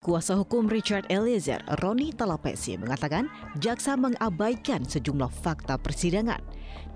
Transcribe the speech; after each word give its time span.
Kuasa 0.00 0.32
hukum 0.32 0.64
Richard 0.64 1.12
Eliezer, 1.12 1.60
Roni 1.84 2.16
Talapesi, 2.16 2.72
mengatakan 2.80 3.28
jaksa 3.60 4.00
mengabaikan 4.00 4.80
sejumlah 4.80 5.28
fakta 5.28 5.76
persidangan. 5.76 6.40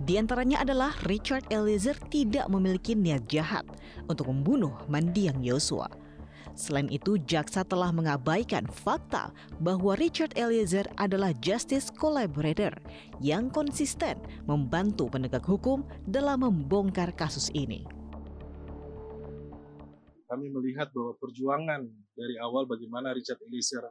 Di 0.09 0.17
antaranya 0.17 0.65
adalah 0.65 0.97
Richard 1.05 1.45
Eliezer 1.53 2.01
tidak 2.09 2.49
memiliki 2.49 2.97
niat 2.97 3.29
jahat 3.29 3.69
untuk 4.09 4.33
membunuh 4.33 4.73
mendiang 4.89 5.37
Yosua. 5.45 5.93
Selain 6.57 6.89
itu, 6.89 7.21
jaksa 7.29 7.61
telah 7.61 7.93
mengabaikan 7.93 8.65
fakta 8.73 9.37
bahwa 9.61 10.01
Richard 10.01 10.33
Eliezer 10.33 10.89
adalah 10.97 11.37
justice 11.45 11.93
collaborator 11.93 12.73
yang 13.21 13.53
konsisten 13.53 14.17
membantu 14.49 15.13
penegak 15.13 15.45
hukum 15.45 15.85
dalam 16.09 16.41
membongkar 16.41 17.13
kasus 17.13 17.53
ini. 17.53 17.85
Kami 20.25 20.49
melihat 20.49 20.89
bahwa 20.97 21.13
perjuangan 21.21 21.85
dari 22.15 22.39
awal 22.39 22.65
bagaimana 22.65 23.11
Richard 23.11 23.43
Eliezer 23.43 23.85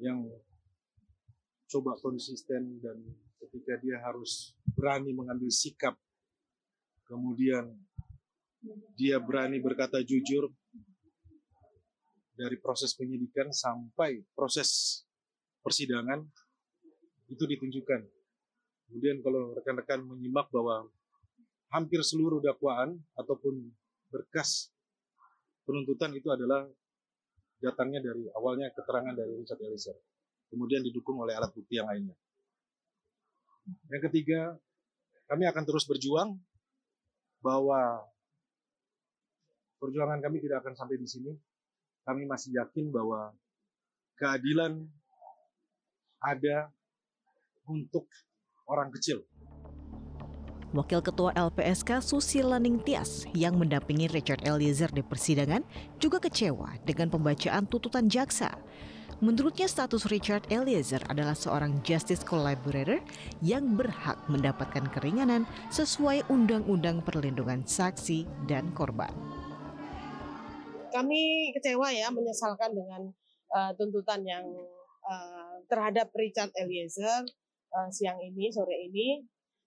yang 0.00 0.28
coba 1.68 1.96
konsisten 2.00 2.80
dan 2.84 3.00
ketika 3.40 3.80
dia 3.80 3.96
harus 4.04 4.52
berani 4.76 5.16
mengambil 5.16 5.48
sikap, 5.48 5.96
kemudian 7.08 7.72
dia 8.94 9.16
berani 9.18 9.58
berkata 9.58 10.04
jujur, 10.04 10.52
dari 12.32 12.56
proses 12.56 12.96
penyidikan 12.96 13.52
sampai 13.52 14.24
proses 14.32 15.02
persidangan 15.60 16.24
itu 17.28 17.44
ditunjukkan. 17.44 18.00
Kemudian 18.88 19.24
kalau 19.24 19.56
rekan-rekan 19.56 20.04
menyimak 20.04 20.48
bahwa 20.52 20.88
hampir 21.72 22.04
seluruh 22.04 22.40
dakwaan 22.44 23.00
ataupun 23.16 23.72
berkas 24.12 24.68
penuntutan 25.64 26.12
itu 26.12 26.28
adalah 26.28 26.68
datangnya 27.62 28.02
dari 28.02 28.26
awalnya 28.34 28.74
keterangan 28.74 29.14
dari 29.14 29.38
Richard 29.38 29.62
Eliezer. 29.62 29.94
Kemudian 30.50 30.82
didukung 30.82 31.22
oleh 31.22 31.32
alat 31.38 31.54
bukti 31.54 31.78
yang 31.78 31.88
lainnya. 31.88 32.18
Yang 33.88 34.10
ketiga, 34.10 34.58
kami 35.30 35.46
akan 35.46 35.64
terus 35.64 35.86
berjuang 35.86 36.34
bahwa 37.40 38.02
perjuangan 39.78 40.18
kami 40.18 40.42
tidak 40.42 40.66
akan 40.66 40.74
sampai 40.74 40.98
di 40.98 41.08
sini 41.08 41.32
kami 42.02 42.26
masih 42.26 42.58
yakin 42.58 42.90
bahwa 42.90 43.30
keadilan 44.18 44.82
ada 46.22 46.70
untuk 47.66 48.06
orang 48.66 48.90
kecil. 48.94 49.22
Wakil 50.72 51.04
Ketua 51.04 51.36
LPSK 51.36 52.00
Susila 52.00 52.56
Ningtyas 52.56 53.28
yang 53.36 53.60
mendampingi 53.60 54.08
Richard 54.08 54.42
Eliezer 54.44 54.88
di 54.88 55.04
persidangan 55.04 55.60
juga 56.00 56.20
kecewa 56.20 56.80
dengan 56.88 57.12
pembacaan 57.12 57.68
tuntutan 57.68 58.08
jaksa. 58.08 58.56
Menurutnya 59.22 59.70
status 59.70 60.10
Richard 60.10 60.48
Eliezer 60.50 61.04
adalah 61.06 61.38
seorang 61.38 61.78
justice 61.86 62.26
collaborator 62.26 62.98
yang 63.38 63.78
berhak 63.78 64.18
mendapatkan 64.26 64.88
keringanan 64.90 65.46
sesuai 65.70 66.26
Undang-Undang 66.26 67.06
Perlindungan 67.06 67.62
Saksi 67.62 68.26
dan 68.50 68.74
Korban 68.74 69.14
kami 70.92 71.50
kecewa 71.56 71.88
ya 71.88 72.12
menyesalkan 72.12 72.76
dengan 72.76 73.08
uh, 73.56 73.72
tuntutan 73.80 74.20
yang 74.22 74.44
uh, 75.08 75.56
terhadap 75.66 76.12
Richard 76.12 76.52
Eliezer 76.52 77.24
uh, 77.72 77.88
siang 77.88 78.20
ini 78.20 78.52
sore 78.52 78.76
ini 78.76 79.24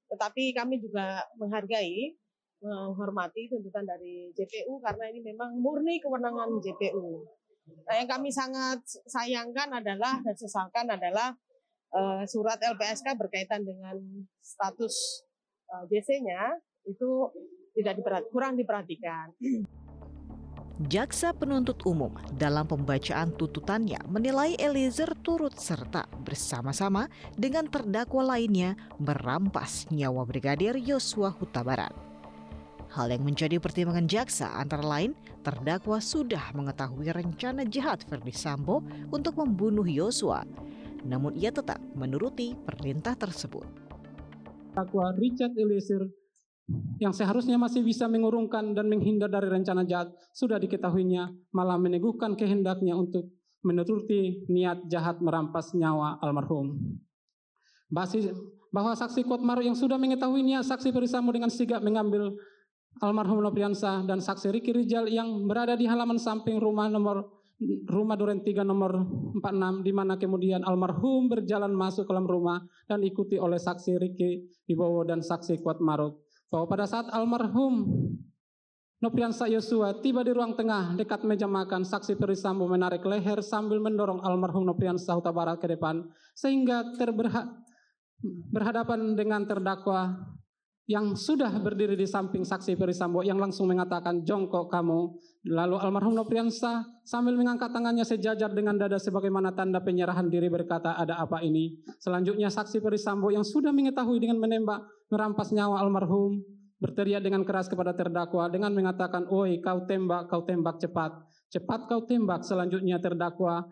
tetapi 0.09 0.53
kami 0.53 0.77
juga 0.81 1.23
menghargai 1.39 2.13
menghormati 2.65 3.51
tuntutan 3.51 3.85
dari 3.85 4.31
JPU 4.33 4.81
karena 4.81 5.11
ini 5.11 5.21
memang 5.21 5.53
murni 5.59 6.01
kewenangan 6.01 6.57
JPU. 6.63 7.21
Nah, 7.85 7.93
yang 7.97 8.09
kami 8.09 8.29
sangat 8.29 8.81
sayangkan 9.09 9.69
adalah 9.73 10.21
dan 10.21 10.35
sesalkan 10.37 10.85
adalah 10.89 11.33
uh, 11.93 12.23
surat 12.25 12.57
LPSK 12.61 13.17
berkaitan 13.17 13.65
dengan 13.65 13.97
status 14.41 15.25
uh, 15.69 15.85
JC-nya 15.89 16.57
itu 16.85 17.09
tidak 17.75 18.01
diperhati, 18.01 18.27
kurang 18.29 18.53
diperhatikan. 18.55 19.33
Jaksa 20.75 21.31
penuntut 21.31 21.79
umum 21.87 22.11
dalam 22.35 22.67
pembacaan 22.67 23.31
tuntutannya 23.31 23.95
menilai 24.11 24.59
Eliezer 24.59 25.07
turut 25.23 25.55
serta 25.55 26.03
bersama-sama 26.27 27.07
dengan 27.39 27.63
terdakwa 27.71 28.35
lainnya 28.35 28.75
merampas 28.99 29.87
nyawa 29.87 30.27
Brigadir 30.27 30.75
Yosua 30.75 31.31
Huta 31.31 31.63
Barat. 31.63 31.95
Hal 32.91 33.07
yang 33.07 33.23
menjadi 33.23 33.55
pertimbangan 33.55 34.03
jaksa 34.03 34.51
antara 34.51 34.83
lain 34.83 35.15
terdakwa 35.47 36.03
sudah 36.03 36.51
mengetahui 36.51 37.07
rencana 37.07 37.63
jahat 37.63 38.03
Verdi 38.11 38.35
Sambo 38.35 38.83
untuk 39.15 39.39
membunuh 39.39 39.87
Yosua, 39.87 40.43
namun 41.07 41.39
ia 41.39 41.55
tetap 41.55 41.79
menuruti 41.95 42.51
perintah 42.67 43.15
tersebut. 43.15 43.63
Terdakwa 44.75 45.15
Richard 45.15 45.55
Eliezer 45.55 46.03
yang 46.97 47.13
seharusnya 47.13 47.61
masih 47.61 47.85
bisa 47.85 48.09
mengurungkan 48.09 48.73
dan 48.73 48.89
menghindar 48.89 49.29
dari 49.29 49.45
rencana 49.45 49.85
jahat 49.85 50.09
sudah 50.33 50.57
diketahuinya 50.57 51.29
malah 51.53 51.77
meneguhkan 51.77 52.33
kehendaknya 52.33 52.97
untuk 52.97 53.29
menuruti 53.61 54.45
niat 54.49 54.85
jahat 54.89 55.21
merampas 55.21 55.73
nyawa 55.77 56.17
almarhum. 56.21 56.77
Basis, 57.89 58.33
bahwa 58.73 58.97
saksi 58.97 59.25
Kotmar 59.25 59.61
yang 59.61 59.77
sudah 59.77 59.97
mengetahuinya 59.97 60.65
saksi 60.65 60.89
Perisambo 60.89 61.29
dengan 61.33 61.53
sigap 61.53 61.85
mengambil 61.85 62.33
almarhum 62.99 63.45
Nopriansa 63.45 64.01
dan 64.03 64.21
saksi 64.21 64.49
Riki 64.49 64.73
Rijal 64.73 65.05
yang 65.09 65.45
berada 65.45 65.77
di 65.77 65.85
halaman 65.85 66.17
samping 66.17 66.57
rumah 66.57 66.89
nomor 66.89 67.29
rumah 67.87 68.19
Duren 68.19 68.43
3 68.43 68.67
nomor 68.67 68.99
46 69.39 69.85
di 69.87 69.91
mana 69.95 70.19
kemudian 70.19 70.65
almarhum 70.67 71.31
berjalan 71.31 71.71
masuk 71.71 72.03
ke 72.03 72.11
dalam 72.11 72.27
rumah 72.27 72.59
dan 72.89 72.99
ikuti 72.99 73.39
oleh 73.39 73.55
saksi 73.55 73.95
Riki 73.95 74.31
Wibowo 74.67 75.07
dan 75.07 75.23
saksi 75.23 75.63
Kuat 75.63 75.79
Marut 75.79 76.24
bahwa 76.55 76.71
pada 76.71 76.87
saat 76.87 77.11
almarhum 77.11 77.83
Nopriansa 79.03 79.51
Yosua 79.51 79.99
tiba 79.99 80.23
di 80.23 80.31
ruang 80.31 80.55
tengah 80.55 80.95
dekat 80.95 81.27
meja 81.27 81.51
makan, 81.51 81.83
saksi 81.83 82.15
Perisambo 82.15 82.63
menarik 82.63 83.03
leher 83.03 83.43
sambil 83.43 83.83
mendorong 83.83 84.23
almarhum 84.23 84.63
Nopriansa 84.63 85.19
Huta 85.19 85.35
Barat 85.35 85.59
ke 85.59 85.67
depan 85.67 86.07
sehingga 86.31 86.95
terberha 86.95 87.43
berhadapan 88.55 89.19
dengan 89.19 89.43
terdakwa 89.43 90.15
yang 90.85 91.17
sudah 91.17 91.49
berdiri 91.57 91.97
di 91.97 92.05
samping 92.05 92.45
saksi 92.45 92.77
Perisambo 92.77 93.25
yang 93.25 93.41
langsung 93.41 93.65
mengatakan 93.65 94.21
jongkok 94.21 94.69
kamu. 94.69 95.17
Lalu 95.49 95.75
almarhum 95.81 96.13
Nopriansa 96.13 96.85
sambil 97.01 97.33
mengangkat 97.33 97.73
tangannya 97.73 98.05
sejajar 98.05 98.53
dengan 98.53 98.77
dada 98.77 99.01
sebagaimana 99.01 99.53
tanda 99.57 99.81
penyerahan 99.81 100.29
diri 100.29 100.45
berkata 100.45 100.93
ada 100.93 101.17
apa 101.17 101.41
ini. 101.41 101.81
Selanjutnya 101.97 102.53
saksi 102.53 102.85
Perisambo 102.85 103.33
yang 103.33 103.41
sudah 103.41 103.73
mengetahui 103.73 104.21
dengan 104.21 104.37
menembak 104.37 104.85
merampas 105.09 105.49
nyawa 105.49 105.81
almarhum 105.81 106.45
berteriak 106.77 107.25
dengan 107.25 107.41
keras 107.41 107.65
kepada 107.65 107.97
terdakwa 107.97 108.45
dengan 108.51 108.69
mengatakan, 108.69 109.25
"Oi, 109.25 109.57
kau 109.65 109.89
tembak, 109.89 110.29
kau 110.29 110.45
tembak 110.45 110.77
cepat. 110.77 111.17
Cepat 111.49 111.89
kau 111.89 112.05
tembak." 112.05 112.45
Selanjutnya 112.45 113.01
terdakwa 113.01 113.65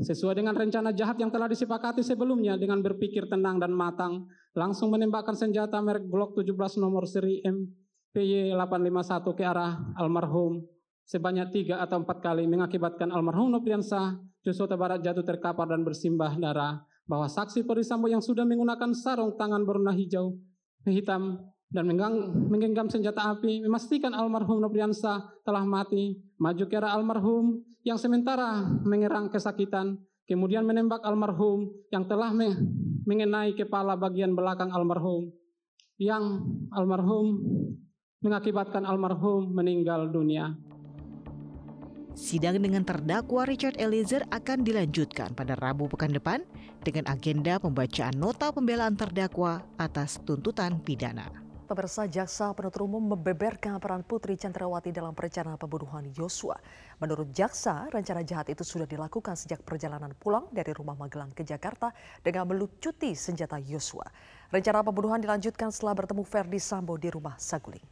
Sesuai 0.00 0.40
dengan 0.40 0.56
rencana 0.56 0.96
jahat 0.96 1.20
yang 1.20 1.28
telah 1.28 1.44
disepakati 1.44 2.00
sebelumnya 2.00 2.56
dengan 2.56 2.80
berpikir 2.80 3.28
tenang 3.28 3.60
dan 3.60 3.76
matang, 3.76 4.24
langsung 4.56 4.88
menembakkan 4.88 5.36
senjata 5.36 5.76
merek 5.84 6.08
Glock 6.08 6.32
17 6.32 6.80
nomor 6.80 7.04
seri 7.04 7.44
MPY 7.44 8.56
851 8.56 9.36
ke 9.36 9.44
arah 9.44 9.76
almarhum 10.00 10.64
sebanyak 11.10 11.50
tiga 11.50 11.82
atau 11.82 12.06
empat 12.06 12.22
kali 12.22 12.46
mengakibatkan 12.46 13.10
almarhum 13.10 13.50
Nopriansa 13.50 14.22
Joshua 14.46 14.70
Barat 14.78 15.02
jatuh 15.02 15.26
terkapar 15.26 15.66
dan 15.66 15.82
bersimbah 15.82 16.38
darah. 16.38 16.86
Bahwa 17.10 17.26
saksi 17.26 17.66
Perisambo 17.66 18.06
yang 18.06 18.22
sudah 18.22 18.46
menggunakan 18.46 18.94
sarung 18.94 19.34
tangan 19.34 19.66
berwarna 19.66 19.90
hijau 19.90 20.38
hitam 20.86 21.42
dan 21.70 21.86
menggenggam 21.86 22.90
senjata 22.90 23.30
api 23.30 23.62
memastikan 23.62 24.10
almarhum 24.10 24.58
Nopriansa 24.58 25.22
telah 25.46 25.62
mati 25.62 26.18
maju 26.34 26.64
ke 26.66 26.74
arah 26.74 26.98
almarhum 26.98 27.62
yang 27.86 27.96
sementara 27.96 28.66
mengerang 28.82 29.30
kesakitan, 29.30 29.96
kemudian 30.26 30.66
menembak 30.66 31.00
almarhum 31.06 31.70
yang 31.94 32.04
telah 32.10 32.34
mengenai 33.06 33.54
kepala 33.56 33.96
bagian 33.96 34.36
belakang 34.36 34.68
almarhum, 34.74 35.30
yang 35.96 36.44
almarhum 36.74 37.40
mengakibatkan 38.20 38.84
almarhum 38.84 39.48
meninggal 39.54 40.10
dunia. 40.12 40.52
Sidang 42.18 42.60
dengan 42.60 42.84
terdakwa 42.84 43.48
Richard 43.48 43.80
Eliezer 43.80 44.26
akan 44.28 44.60
dilanjutkan 44.66 45.32
pada 45.32 45.56
Rabu 45.56 45.88
pekan 45.88 46.12
depan 46.12 46.44
dengan 46.84 47.08
agenda 47.08 47.56
pembacaan 47.56 48.12
nota 48.18 48.52
pembelaan 48.52 48.98
terdakwa 48.98 49.64
atas 49.80 50.20
tuntutan 50.26 50.82
pidana. 50.84 51.49
Pemirsa 51.70 52.10
Jaksa 52.10 52.50
Penuntut 52.50 52.82
Umum 52.82 53.14
membeberkan 53.14 53.78
peran 53.78 54.02
Putri 54.02 54.34
Chandrawati 54.34 54.90
dalam 54.90 55.14
perencanaan 55.14 55.54
pembunuhan 55.54 56.02
Yosua. 56.18 56.58
Menurut 56.98 57.30
Jaksa, 57.30 57.86
rencana 57.94 58.26
jahat 58.26 58.50
itu 58.50 58.66
sudah 58.66 58.90
dilakukan 58.90 59.38
sejak 59.38 59.62
perjalanan 59.62 60.10
pulang 60.18 60.50
dari 60.50 60.74
rumah 60.74 60.98
Magelang 60.98 61.30
ke 61.30 61.46
Jakarta 61.46 61.94
dengan 62.26 62.50
melucuti 62.50 63.14
senjata 63.14 63.54
Yosua. 63.62 64.02
Rencana 64.50 64.82
pembunuhan 64.82 65.22
dilanjutkan 65.22 65.70
setelah 65.70 65.94
bertemu 65.94 66.26
Ferdi 66.26 66.58
Sambo 66.58 66.98
di 66.98 67.06
rumah 67.06 67.38
Saguling 67.38 67.86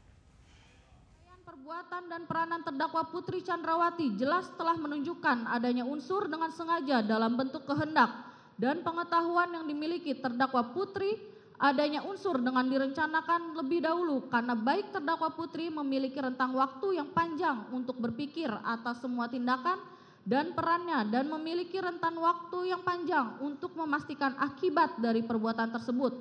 Perbuatan 1.46 2.10
dan 2.10 2.26
peranan 2.26 2.66
terdakwa 2.66 3.06
Putri 3.06 3.46
Chandrawati 3.46 4.18
jelas 4.18 4.50
telah 4.58 4.74
menunjukkan 4.74 5.54
adanya 5.54 5.86
unsur 5.86 6.26
dengan 6.26 6.50
sengaja 6.50 7.06
dalam 7.06 7.38
bentuk 7.38 7.62
kehendak 7.62 8.10
dan 8.58 8.82
pengetahuan 8.82 9.54
yang 9.54 9.70
dimiliki 9.70 10.18
terdakwa 10.18 10.74
Putri 10.74 11.37
adanya 11.58 12.06
unsur 12.06 12.38
dengan 12.38 12.64
direncanakan 12.70 13.58
lebih 13.58 13.82
dahulu 13.82 14.30
karena 14.30 14.54
baik 14.54 14.94
terdakwa 14.94 15.34
Putri 15.34 15.66
memiliki 15.68 16.22
rentang 16.22 16.54
waktu 16.54 17.02
yang 17.02 17.10
panjang 17.10 17.66
untuk 17.74 17.98
berpikir 17.98 18.46
atas 18.62 19.02
semua 19.02 19.26
tindakan 19.26 19.82
dan 20.22 20.54
perannya 20.54 21.10
dan 21.10 21.26
memiliki 21.26 21.82
rentan 21.82 22.14
waktu 22.14 22.70
yang 22.70 22.82
panjang 22.86 23.42
untuk 23.42 23.74
memastikan 23.74 24.38
akibat 24.38 25.02
dari 25.02 25.26
perbuatan 25.26 25.74
tersebut 25.74 26.14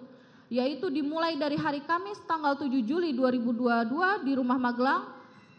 yaitu 0.47 0.87
dimulai 0.87 1.35
dari 1.35 1.59
hari 1.59 1.83
Kamis 1.83 2.23
tanggal 2.23 2.55
7 2.55 2.71
Juli 2.87 3.11
2022 3.11 4.23
di 4.23 4.31
Rumah 4.31 4.55
Magelang, 4.55 5.03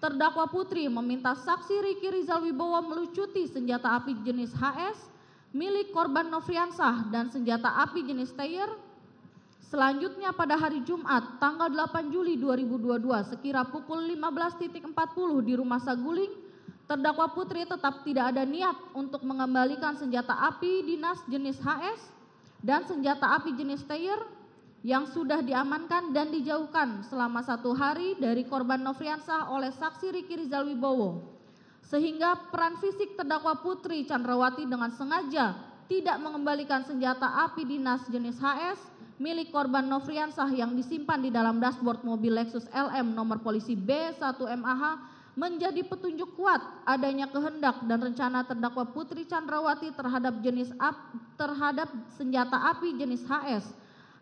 terdakwa 0.00 0.48
Putri 0.48 0.88
meminta 0.88 1.36
saksi 1.36 1.84
Riki 1.84 2.08
Rizal 2.08 2.40
Wibowo 2.40 2.80
melucuti 2.80 3.44
senjata 3.44 4.00
api 4.00 4.16
jenis 4.24 4.56
HS 4.56 5.12
milik 5.52 5.92
korban 5.92 6.32
Nofriansah 6.32 7.12
dan 7.12 7.28
senjata 7.28 7.84
api 7.84 8.04
jenis 8.04 8.32
Teyer. 8.32 8.68
Selanjutnya 9.68 10.32
pada 10.32 10.56
hari 10.56 10.80
Jumat 10.80 11.36
tanggal 11.36 11.68
8 11.68 12.08
Juli 12.08 12.40
2022 12.40 13.04
sekira 13.28 13.68
pukul 13.68 14.00
15.40 14.16 14.80
di 15.44 15.52
Rumah 15.60 15.76
Saguling, 15.84 16.32
terdakwa 16.88 17.28
Putri 17.36 17.68
tetap 17.68 18.00
tidak 18.00 18.32
ada 18.32 18.48
niat 18.48 18.72
untuk 18.96 19.20
mengembalikan 19.28 19.92
senjata 19.92 20.32
api 20.32 20.88
dinas 20.88 21.20
jenis 21.28 21.60
HS 21.60 22.00
dan 22.64 22.88
senjata 22.88 23.36
api 23.36 23.52
jenis 23.60 23.84
Teyer 23.84 24.16
yang 24.80 25.04
sudah 25.04 25.44
diamankan 25.44 26.16
dan 26.16 26.32
dijauhkan 26.32 27.04
selama 27.04 27.44
satu 27.44 27.76
hari 27.76 28.16
dari 28.16 28.48
korban 28.48 28.80
Nofriansah 28.80 29.52
oleh 29.52 29.68
saksi 29.68 30.16
Riki 30.16 30.48
Rizal 30.48 30.64
Wibowo. 30.64 31.36
Sehingga 31.84 32.40
peran 32.48 32.80
fisik 32.80 33.20
terdakwa 33.20 33.60
Putri 33.60 34.08
Chandrawati 34.08 34.64
dengan 34.64 34.96
sengaja 34.96 35.76
tidak 35.88 36.20
mengembalikan 36.20 36.84
senjata 36.84 37.48
api 37.48 37.64
dinas 37.64 38.04
jenis 38.12 38.36
HS 38.36 38.76
milik 39.18 39.50
korban 39.50 39.88
Nofriansah 39.88 40.52
yang 40.54 40.78
disimpan 40.78 41.18
di 41.18 41.32
dalam 41.32 41.58
dashboard 41.58 42.06
mobil 42.06 42.36
Lexus 42.36 42.68
LM 42.70 43.16
nomor 43.16 43.42
polisi 43.42 43.74
B1MAH 43.74 44.82
menjadi 45.34 45.82
petunjuk 45.86 46.34
kuat 46.38 46.60
adanya 46.86 47.26
kehendak 47.30 47.82
dan 47.88 48.04
rencana 48.04 48.44
terdakwa 48.46 48.84
Putri 48.90 49.26
Chandrawati 49.26 49.90
terhadap 49.94 50.42
jenis 50.44 50.70
ap, 50.78 50.94
terhadap 51.40 51.88
senjata 52.14 52.58
api 52.74 52.94
jenis 52.94 53.24
HS 53.26 53.74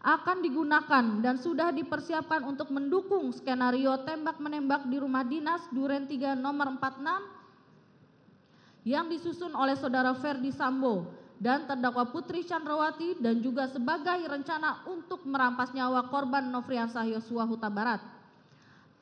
akan 0.07 0.39
digunakan 0.39 1.05
dan 1.19 1.35
sudah 1.41 1.75
dipersiapkan 1.75 2.47
untuk 2.47 2.71
mendukung 2.71 3.35
skenario 3.35 3.91
tembak-menembak 4.07 4.87
di 4.87 5.03
rumah 5.03 5.27
dinas 5.27 5.67
Duren 5.75 6.07
3 6.07 6.39
nomor 6.39 6.79
46 6.79 8.87
yang 8.87 9.11
disusun 9.11 9.51
oleh 9.51 9.75
saudara 9.75 10.15
Ferdi 10.15 10.55
Sambo 10.55 11.26
dan 11.37 11.69
terdakwa 11.69 12.09
Putri 12.09 12.41
Chandrawati 12.49 13.21
dan 13.21 13.45
juga 13.45 13.69
sebagai 13.69 14.25
rencana 14.25 14.85
untuk 14.89 15.21
merampas 15.29 15.73
nyawa 15.77 16.09
korban 16.09 16.49
Nofriansah 16.49 17.05
Yosua 17.13 17.45
Huta 17.45 17.69
Barat. 17.69 18.01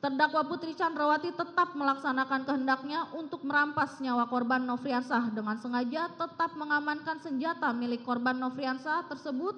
Terdakwa 0.03 0.45
Putri 0.45 0.75
Chandrawati 0.75 1.33
tetap 1.33 1.73
melaksanakan 1.73 2.45
kehendaknya 2.45 3.09
untuk 3.15 3.41
merampas 3.41 3.97
nyawa 4.03 4.27
korban 4.27 4.61
Nofriansah 4.67 5.31
dengan 5.31 5.57
sengaja 5.57 6.11
tetap 6.13 6.53
mengamankan 6.59 7.23
senjata 7.23 7.71
milik 7.71 8.03
korban 8.03 8.37
Nofriansah 8.37 9.07
tersebut 9.09 9.55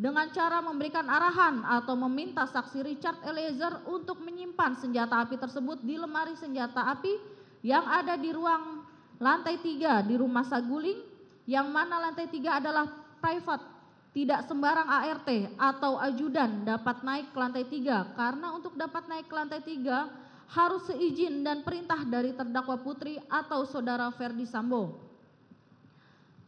dengan 0.00 0.30
cara 0.30 0.62
memberikan 0.62 1.04
arahan 1.08 1.64
atau 1.66 1.92
meminta 2.06 2.46
saksi 2.48 2.86
Richard 2.86 3.18
Eliezer 3.26 3.82
untuk 3.88 4.20
menyimpan 4.22 4.78
senjata 4.78 5.26
api 5.26 5.36
tersebut 5.40 5.82
di 5.82 5.98
lemari 5.98 6.36
senjata 6.38 6.86
api 6.94 7.20
yang 7.60 7.84
ada 7.84 8.16
di 8.16 8.32
ruang 8.32 8.84
lantai 9.20 9.60
tiga 9.60 10.00
di 10.00 10.16
rumah 10.16 10.46
Saguling 10.46 11.09
yang 11.50 11.66
mana 11.74 11.98
lantai 11.98 12.30
tiga 12.30 12.62
adalah 12.62 12.86
private 13.18 13.66
tidak 14.14 14.46
sembarang 14.46 14.86
ART 14.86 15.30
atau 15.58 15.98
ajudan 15.98 16.62
dapat 16.62 17.02
naik 17.02 17.34
ke 17.34 17.38
lantai 17.42 17.66
tiga 17.66 18.06
karena 18.14 18.54
untuk 18.54 18.78
dapat 18.78 19.10
naik 19.10 19.26
ke 19.26 19.34
lantai 19.34 19.58
tiga 19.66 20.06
harus 20.46 20.86
seizin 20.86 21.42
dan 21.42 21.66
perintah 21.66 22.06
dari 22.06 22.30
terdakwa 22.30 22.78
putri 22.78 23.18
atau 23.26 23.66
saudara 23.66 24.10
Ferdi 24.14 24.46
Sambo. 24.46 25.10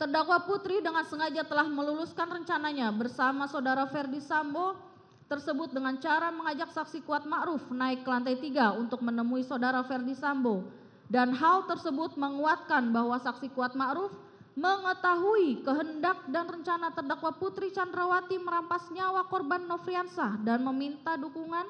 Terdakwa 0.03 0.43
Putri 0.43 0.83
dengan 0.83 1.07
sengaja 1.07 1.47
telah 1.47 1.71
meluluskan 1.71 2.27
rencananya 2.27 2.91
bersama 2.91 3.47
saudara 3.47 3.87
Ferdi 3.87 4.19
Sambo 4.19 4.75
tersebut 5.31 5.71
dengan 5.71 5.95
cara 6.03 6.35
mengajak 6.35 6.75
saksi 6.75 7.07
kuat 7.07 7.23
Ma'ruf 7.23 7.71
naik 7.71 8.03
ke 8.03 8.11
lantai 8.11 8.35
tiga 8.35 8.75
untuk 8.75 8.99
menemui 8.99 9.47
saudara 9.47 9.79
Ferdi 9.87 10.19
Sambo. 10.19 10.67
Dan 11.07 11.31
hal 11.31 11.71
tersebut 11.71 12.19
menguatkan 12.19 12.91
bahwa 12.91 13.15
saksi 13.15 13.55
kuat 13.55 13.79
Ma'ruf 13.79 14.11
mengetahui 14.53 15.65
kehendak 15.65 16.29
dan 16.29 16.45
rencana 16.45 16.93
terdakwa 16.93 17.33
Putri 17.41 17.73
Chandrawati 17.73 18.37
merampas 18.37 18.85
nyawa 18.93 19.25
korban 19.25 19.65
Nofriansah 19.65 20.45
dan 20.45 20.61
meminta 20.61 21.17
dukungan 21.17 21.65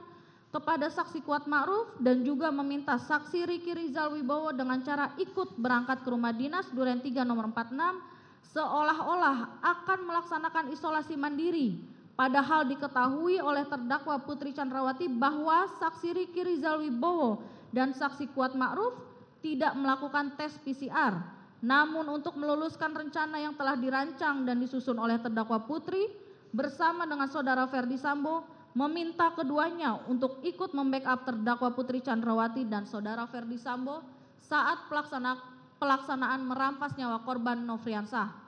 kepada 0.50 0.90
saksi 0.90 1.22
kuat 1.24 1.46
Ma'ruf 1.48 1.96
dan 2.02 2.26
juga 2.26 2.52
meminta 2.52 2.98
saksi 2.98 3.48
Riki 3.48 3.72
Rizal 3.72 4.12
Wibowo 4.12 4.52
dengan 4.52 4.82
cara 4.84 5.14
ikut 5.16 5.56
berangkat 5.56 6.04
ke 6.04 6.08
rumah 6.10 6.34
dinas 6.34 6.68
Duren 6.74 7.00
3 7.00 7.22
nomor 7.24 7.48
46 7.54 8.52
seolah-olah 8.52 9.64
akan 9.64 9.98
melaksanakan 10.02 10.74
isolasi 10.74 11.16
mandiri 11.16 11.80
padahal 12.18 12.68
diketahui 12.68 13.40
oleh 13.40 13.64
terdakwa 13.64 14.20
Putri 14.20 14.52
Chandrawati 14.52 15.06
bahwa 15.08 15.70
saksi 15.80 16.18
Riki 16.18 16.42
Rizal 16.44 16.82
Wibowo 16.82 17.40
dan 17.72 17.96
saksi 17.96 18.28
Kuat 18.36 18.52
Ma'ruf 18.52 18.92
tidak 19.40 19.74
melakukan 19.74 20.36
tes 20.38 20.54
PCR. 20.60 21.41
Namun 21.62 22.10
untuk 22.10 22.34
meluluskan 22.34 22.90
rencana 22.90 23.38
yang 23.38 23.54
telah 23.54 23.78
dirancang 23.78 24.42
dan 24.42 24.58
disusun 24.58 24.98
oleh 24.98 25.22
terdakwa 25.22 25.62
Putri 25.62 26.10
bersama 26.50 27.06
dengan 27.06 27.30
saudara 27.30 27.70
Ferdi 27.70 27.94
Sambo 27.94 28.42
meminta 28.74 29.30
keduanya 29.30 30.02
untuk 30.10 30.42
ikut 30.42 30.74
membackup 30.74 31.22
terdakwa 31.22 31.70
Putri 31.70 32.02
Chandrawati 32.02 32.66
dan 32.66 32.82
saudara 32.82 33.30
Ferdi 33.30 33.62
Sambo 33.62 34.02
saat 34.42 34.90
pelaksana, 34.90 35.38
pelaksanaan 35.78 36.42
merampas 36.42 36.98
nyawa 36.98 37.22
korban 37.22 37.62
Nofriansah. 37.62 38.42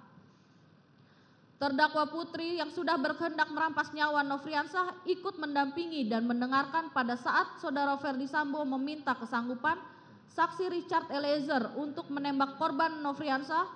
Terdakwa 1.54 2.10
Putri 2.10 2.58
yang 2.58 2.74
sudah 2.74 2.98
berkehendak 2.98 3.46
merampas 3.54 3.94
nyawa 3.94 4.26
Nofriansah 4.26 5.06
ikut 5.06 5.38
mendampingi 5.38 6.10
dan 6.10 6.26
mendengarkan 6.26 6.90
pada 6.90 7.14
saat 7.14 7.62
saudara 7.62 7.94
Ferdi 8.02 8.26
Sambo 8.26 8.66
meminta 8.66 9.14
kesanggupan 9.14 9.93
saksi 10.32 10.72
Richard 10.72 11.10
Eliezer 11.12 11.74
untuk 11.76 12.08
menembak 12.08 12.56
korban 12.56 13.02
Nofriansah 13.04 13.66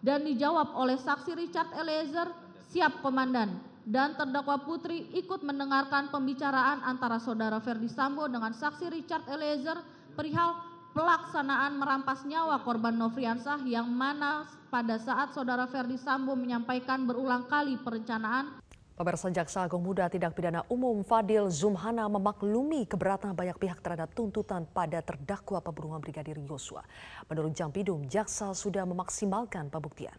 dan 0.00 0.24
dijawab 0.24 0.72
oleh 0.76 0.96
saksi 0.96 1.36
Richard 1.36 1.70
Eliezer 1.76 2.28
siap 2.72 3.04
komandan. 3.04 3.60
Dan 3.80 4.14
terdakwa 4.14 4.60
Putri 4.60 5.08
ikut 5.16 5.40
mendengarkan 5.40 6.12
pembicaraan 6.12 6.84
antara 6.84 7.16
saudara 7.16 7.58
Ferdi 7.58 7.88
Sambo 7.88 8.28
dengan 8.28 8.52
saksi 8.52 8.86
Richard 8.92 9.24
Eliezer 9.26 9.80
perihal 10.14 10.52
pelaksanaan 10.92 11.80
merampas 11.80 12.22
nyawa 12.28 12.60
korban 12.62 12.94
Nofriansah 13.00 13.64
yang 13.66 13.88
mana 13.88 14.46
pada 14.68 15.00
saat 15.00 15.32
saudara 15.34 15.66
Ferdi 15.66 15.98
Sambo 15.98 16.36
menyampaikan 16.36 17.08
berulang 17.08 17.48
kali 17.48 17.80
perencanaan 17.80 18.60
Pemirsa 18.96 19.28
Jaksa 19.30 19.66
Agung 19.66 19.82
Muda 19.82 20.10
Tindak 20.10 20.32
Pidana 20.38 20.62
Umum 20.70 21.02
Fadil 21.02 21.50
Zumhana 21.50 22.08
memaklumi 22.08 22.86
keberatan 22.88 23.34
banyak 23.34 23.58
pihak 23.58 23.82
terhadap 23.82 24.10
tuntutan 24.14 24.66
pada 24.70 25.02
terdakwa 25.02 25.58
pembunuhan 25.60 25.98
Brigadir 25.98 26.38
Yosua. 26.40 26.86
Menurut 27.26 27.52
Jampidum, 27.52 28.06
jaksa 28.06 28.54
sudah 28.54 28.82
memaksimalkan 28.88 29.70
pembuktian. 29.70 30.16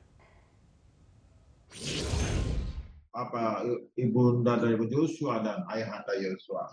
Apa 3.11 3.65
ibunda 3.95 4.59
dari 4.59 4.75
Yosua 4.77 5.43
dan 5.43 5.63
ayahanda 5.71 6.13
Yosua. 6.17 6.71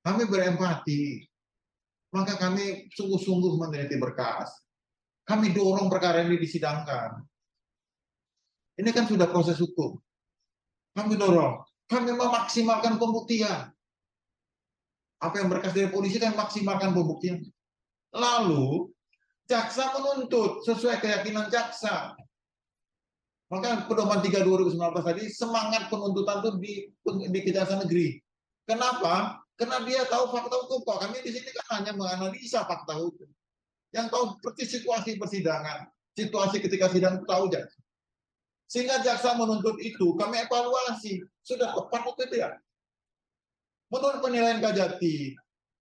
Kami 0.00 0.24
berempati 0.24 1.30
maka 2.10 2.34
kami 2.38 2.90
sungguh-sungguh 2.90 3.54
meneliti 3.58 3.94
berkas. 3.98 4.50
Kami 5.22 5.54
dorong 5.54 5.86
perkara 5.86 6.26
ini 6.26 6.42
disidangkan. 6.42 7.22
Ini 8.82 8.90
kan 8.90 9.06
sudah 9.06 9.30
proses 9.30 9.62
hukum. 9.62 9.94
Kami 10.94 11.14
dorong. 11.14 11.62
Kami 11.90 12.10
memaksimalkan 12.14 12.98
pembuktian. 12.98 13.70
Apa 15.20 15.34
yang 15.42 15.48
berkas 15.52 15.76
dari 15.76 15.90
polisi 15.92 16.16
kan 16.16 16.32
maksimalkan 16.32 16.96
pembuktian. 16.96 17.44
Lalu, 18.14 18.90
jaksa 19.50 19.90
menuntut 19.98 20.62
sesuai 20.66 21.02
keyakinan 21.02 21.50
jaksa. 21.50 22.14
Maka 23.50 23.90
pedoman 23.90 24.22
3 24.22 24.46
2019 24.46 24.78
tadi 25.02 25.26
semangat 25.26 25.90
penuntutan 25.90 26.38
itu 26.38 26.50
di, 26.62 26.72
di 27.34 27.40
Kejaksaan 27.42 27.82
Negeri. 27.82 28.22
Kenapa? 28.62 29.42
Karena 29.58 29.82
dia 29.82 30.06
tahu 30.06 30.30
fakta 30.30 30.54
hukum 30.54 30.86
kok. 30.86 30.98
Kami 31.02 31.18
di 31.26 31.34
sini 31.34 31.50
kan 31.50 31.82
hanya 31.82 31.92
menganalisa 31.98 32.62
fakta 32.62 32.94
hukum. 32.94 33.26
Yang 33.90 34.06
tahu 34.14 34.24
seperti 34.38 34.62
situasi 34.78 35.10
persidangan, 35.18 35.90
situasi 36.14 36.62
ketika 36.62 36.86
sidang 36.94 37.26
tahu 37.26 37.50
jaksa. 37.50 37.74
Sehingga 38.70 39.02
jaksa 39.02 39.34
menuntut 39.34 39.82
itu, 39.82 40.14
kami 40.14 40.46
evaluasi. 40.46 41.18
Sudah 41.42 41.74
tepat 41.74 42.06
atau 42.06 42.26
tidak? 42.30 42.62
Menurut 43.90 44.22
penilaian 44.22 44.62
Kajati, 44.62 45.34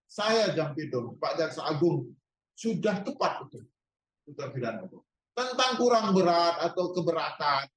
saya 0.09 0.49
Jampidum, 0.57 1.13
Pak 1.21 1.37
Jaksa 1.37 1.69
Agung 1.69 2.09
sudah 2.57 3.05
tepat 3.05 3.45
itu 3.45 3.61
itu. 4.89 4.99
Tentang 5.37 5.71
kurang 5.77 6.11
berat 6.17 6.59
atau 6.65 6.91
keberatan 6.91 7.69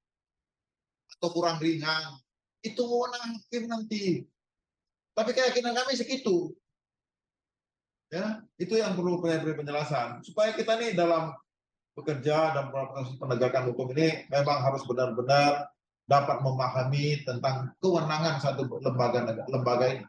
atau 1.15 1.29
kurang 1.29 1.61
ringan, 1.61 2.19
itu 2.65 2.81
wewenang 2.81 3.37
hakim 3.37 3.69
nanti. 3.69 4.05
Tapi 5.13 5.31
keyakinan 5.31 5.77
kami 5.77 5.93
segitu. 5.93 6.51
Ya, 8.09 8.41
itu 8.61 8.77
yang 8.77 8.93
perlu 8.93 9.17
penjelasan 9.21 10.21
supaya 10.21 10.53
kita 10.53 10.77
nih 10.77 10.93
dalam 10.93 11.33
bekerja 11.93 12.57
dan 12.57 12.73
proses 12.73 13.13
penegakan 13.21 13.69
hukum 13.69 13.93
ini 13.93 14.25
memang 14.33 14.57
harus 14.65 14.81
benar-benar 14.89 15.69
dapat 16.09 16.41
memahami 16.43 17.21
tentang 17.23 17.71
kewenangan 17.79 18.41
satu 18.41 18.67
lembaga 18.81 19.23
lembaga 19.47 19.85
ini. 19.93 20.03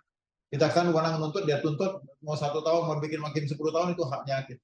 Kita 0.51 0.71
kan 0.71 0.87
wewenang 0.87 1.19
menuntut, 1.19 1.51
dia 1.51 1.59
tuntut 1.59 1.99
mau 2.23 2.39
satu 2.39 2.63
tahun, 2.63 2.87
mau 2.87 2.99
bikin 3.03 3.19
makin 3.19 3.43
10 3.43 3.59
tahun 3.59 3.89
itu 3.99 4.07
haknya 4.07 4.35
hakim. 4.43 4.59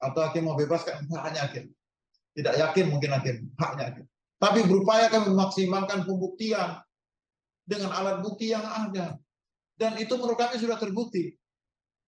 Atau 0.00 0.20
hakim 0.24 0.48
mau 0.48 0.56
bebaskan, 0.56 1.04
haknya 1.12 1.44
hakim. 1.44 1.64
Tidak 2.32 2.54
yakin 2.56 2.84
mungkin 2.88 3.10
hakim, 3.20 3.36
haknya 3.60 3.92
hakim. 3.92 4.04
Tapi 4.40 4.64
berupaya 4.64 5.12
kami 5.12 5.32
memaksimalkan 5.32 6.08
pembuktian 6.08 6.80
dengan 7.68 7.92
alat 7.92 8.24
bukti 8.24 8.52
yang 8.52 8.64
ada. 8.64 9.20
Dan 9.76 10.00
itu 10.00 10.16
menurut 10.16 10.40
kami 10.40 10.56
sudah 10.56 10.80
terbukti. 10.80 11.36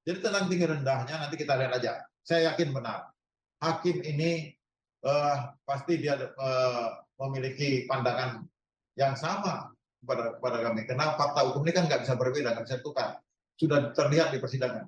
Jadi 0.08 0.25
tentang 0.25 0.49
tinggi 0.49 0.64
rendahnya 0.64 1.20
nanti 1.20 1.37
kita 1.37 1.52
lihat 1.52 1.76
aja. 1.76 2.00
Saya 2.25 2.52
yakin 2.52 2.73
benar. 2.73 3.12
Hakim 3.58 4.02
ini 4.06 4.54
uh, 5.02 5.54
pasti 5.66 5.98
dia 5.98 6.14
uh, 6.18 6.88
memiliki 7.18 7.84
pandangan 7.90 8.46
yang 8.94 9.14
sama 9.18 9.74
kepada, 10.02 10.38
kepada 10.38 10.58
kami. 10.70 10.86
Karena 10.86 11.14
fakta 11.18 11.40
hukum 11.50 11.66
ini 11.66 11.72
kan 11.74 11.84
nggak 11.90 12.06
bisa 12.06 12.14
berbeda, 12.14 12.54
nggak 12.54 12.66
bisa 12.66 12.78
tukar. 12.82 13.18
Sudah 13.58 13.90
terlihat 13.94 14.30
di 14.30 14.38
persidangan. 14.38 14.86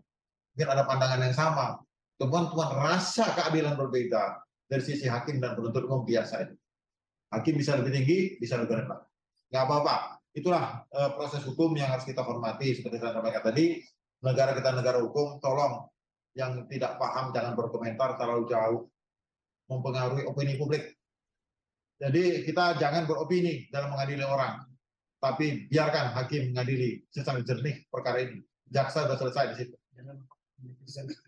Mungkin 0.54 0.68
ada 0.70 0.86
pandangan 0.86 1.20
yang 1.22 1.34
sama. 1.34 1.82
Teman-teman 2.20 2.70
rasa 2.78 3.32
keadilan 3.34 3.74
berbeda 3.74 4.38
dari 4.70 4.82
sisi 4.84 5.10
hakim 5.10 5.42
dan 5.42 5.58
penuntut 5.58 5.88
umum 5.90 6.06
biasa 6.06 6.46
itu. 6.46 6.54
Hakim 7.30 7.54
bisa 7.58 7.78
lebih 7.78 7.94
tinggi, 7.94 8.18
bisa 8.38 8.58
lebih 8.58 8.82
rendah. 8.82 9.02
Nggak 9.50 9.62
apa-apa. 9.66 9.96
Itulah 10.30 10.86
uh, 10.94 11.10
proses 11.18 11.42
hukum 11.42 11.74
yang 11.74 11.90
harus 11.90 12.06
kita 12.06 12.22
hormati. 12.22 12.78
Seperti 12.78 13.02
saya 13.02 13.18
sampaikan 13.18 13.42
tadi, 13.42 13.82
negara 14.22 14.54
kita 14.54 14.70
negara 14.78 15.02
hukum, 15.02 15.42
tolong 15.42 15.90
yang 16.34 16.66
tidak 16.70 16.96
paham 16.96 17.34
jangan 17.34 17.58
berkomentar 17.58 18.14
terlalu 18.14 18.46
jauh 18.46 18.80
mempengaruhi 19.70 20.26
opini 20.26 20.58
publik. 20.58 20.98
Jadi 22.00 22.42
kita 22.48 22.80
jangan 22.80 23.04
beropini 23.04 23.68
dalam 23.68 23.92
mengadili 23.92 24.24
orang, 24.24 24.64
tapi 25.20 25.68
biarkan 25.68 26.16
hakim 26.16 26.50
mengadili 26.50 27.04
secara 27.12 27.44
jernih 27.44 27.84
perkara 27.92 28.24
ini. 28.24 28.40
Jaksa 28.70 29.04
sudah 29.04 29.18
selesai 29.20 29.44
di 29.52 29.56
situ. 29.60 29.76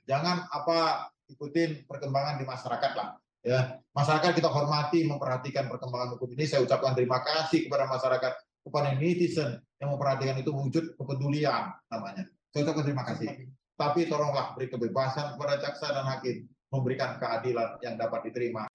Jangan 0.09 0.49
apa 0.49 1.11
ikutin 1.29 1.85
perkembangan 1.85 2.41
di 2.41 2.45
masyarakat 2.49 2.93
lah. 2.97 3.21
Ya, 3.43 3.83
masyarakat 3.91 4.39
kita 4.39 4.47
hormati, 4.47 5.03
memperhatikan 5.03 5.67
perkembangan 5.67 6.15
hukum 6.15 6.31
ini. 6.39 6.47
Saya 6.47 6.63
ucapkan 6.63 6.95
terima 6.95 7.19
kasih 7.27 7.67
kepada 7.67 7.91
masyarakat, 7.91 8.33
kepada 8.63 8.89
netizen 8.95 9.59
yang 9.83 9.91
memperhatikan 9.91 10.39
itu 10.39 10.55
wujud 10.55 10.95
kepedulian 10.95 11.75
namanya. 11.91 12.23
Saya 12.55 12.71
ucapkan 12.71 12.87
terima 12.87 13.03
kasih. 13.03 13.51
Tapi 13.77 14.05
tolonglah 14.07 14.53
beri 14.53 14.69
kebebasan 14.69 15.37
kepada 15.37 15.55
jaksa 15.59 15.91
dan 15.97 16.05
hakim 16.05 16.45
memberikan 16.73 17.17
keadilan 17.21 17.81
yang 17.85 17.97
dapat 17.97 18.29
diterima. 18.29 18.69